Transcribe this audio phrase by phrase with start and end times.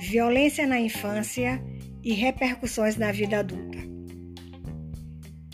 [0.00, 1.62] violência na infância
[2.02, 3.78] e repercussões na vida adulta.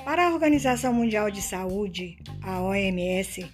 [0.05, 3.47] Para a Organização Mundial de Saúde, a OMS,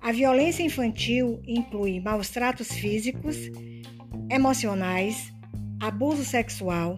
[0.00, 3.36] a violência infantil inclui maus tratos físicos,
[4.30, 5.32] emocionais,
[5.80, 6.96] abuso sexual,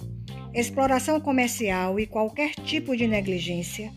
[0.55, 3.91] exploração comercial e qualquer tipo de negligência,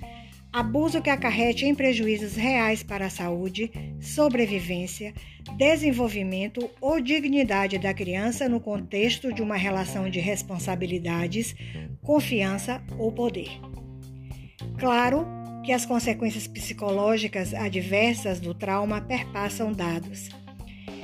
[0.55, 3.69] abuso que acarrete em prejuízos reais para a saúde,
[3.99, 5.13] sobrevivência,
[5.57, 11.53] desenvolvimento ou dignidade da criança no contexto de uma relação de responsabilidades,
[12.01, 13.49] confiança ou poder.
[14.79, 15.27] Claro
[15.61, 20.29] que as consequências psicológicas adversas do trauma perpassam dados.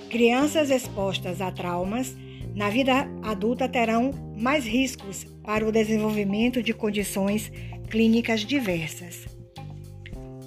[0.10, 2.16] Crianças expostas a traumas
[2.56, 7.52] na vida adulta terão mais riscos para o desenvolvimento de condições
[7.90, 9.41] clínicas diversas.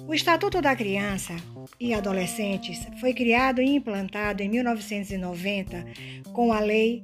[0.07, 1.35] O Estatuto da Criança
[1.79, 5.83] e Adolescentes foi criado e implantado em 1990
[6.31, 7.03] com a Lei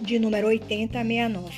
[0.00, 1.52] de número 8069.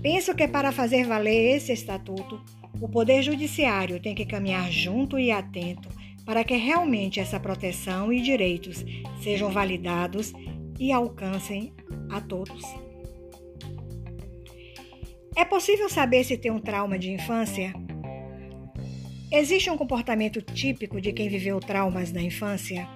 [0.00, 2.40] Penso que para fazer valer esse estatuto,
[2.80, 5.88] o Poder Judiciário tem que caminhar junto e atento
[6.24, 8.84] para que realmente essa proteção e direitos
[9.22, 10.32] sejam validados
[10.78, 11.72] e alcancem
[12.10, 12.62] a todos.
[15.34, 17.72] É possível saber se tem um trauma de infância?
[19.34, 22.86] Existe um comportamento típico de quem viveu traumas na infância?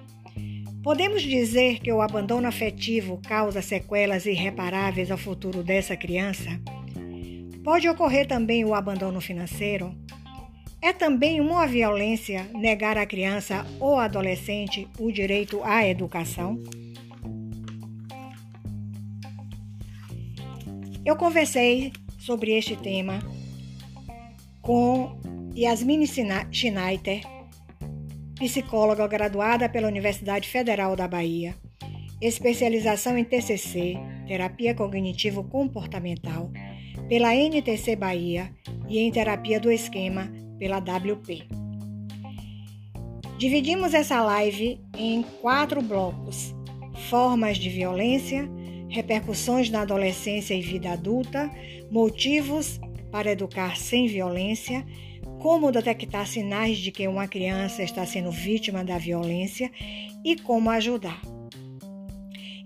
[0.83, 6.61] Podemos dizer que o abandono afetivo causa sequelas irreparáveis ao futuro dessa criança?
[7.63, 9.95] Pode ocorrer também o abandono financeiro?
[10.79, 16.61] É também uma violência negar à criança ou adolescente o direito à educação?
[21.03, 23.23] Eu conversei sobre este tema
[24.61, 25.17] com
[25.57, 26.05] Yasmine
[26.51, 27.21] Schneider,
[28.35, 31.55] psicóloga graduada pela Universidade Federal da Bahia,
[32.21, 33.97] especialização em TCC,
[34.27, 36.51] terapia cognitivo comportamental,
[37.09, 38.53] pela NTC Bahia
[38.87, 41.47] e em terapia do esquema pela WP.
[43.39, 46.53] Dividimos essa live em quatro blocos:
[47.09, 48.47] formas de violência,
[48.89, 51.49] repercussões na adolescência e vida adulta,
[51.89, 52.79] motivos
[53.11, 54.85] para educar sem violência,
[55.39, 59.71] como detectar sinais de que uma criança está sendo vítima da violência
[60.23, 61.21] e como ajudar.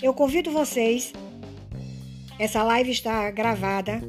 [0.02, 1.14] Eu convido vocês,
[2.40, 4.02] essa live está gravada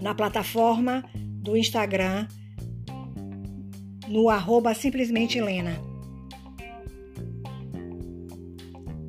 [0.00, 2.26] na plataforma do Instagram,
[4.08, 5.38] no arroba simplesmente.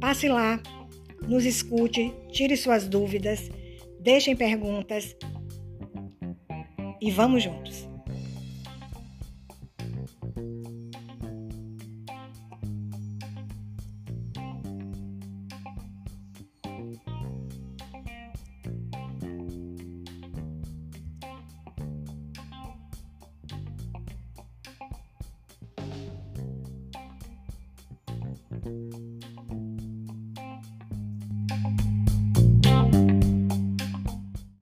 [0.01, 0.61] Passe lá,
[1.27, 3.49] nos escute, tire suas dúvidas,
[4.01, 5.16] deixem perguntas
[7.01, 7.88] e vamos juntos.